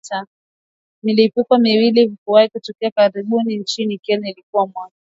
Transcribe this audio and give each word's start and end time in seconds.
Milipuko 1.03 1.57
miwili 1.57 2.17
kuwahi 2.25 2.49
kutokea 2.49 2.91
karibuni 2.91 3.57
nchini 3.57 3.97
Kenya 3.97 4.29
ilikuwa 4.29 4.67
mwaka 4.67 4.93